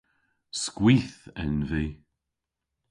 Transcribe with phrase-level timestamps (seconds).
[0.63, 1.85] Skwith en vy.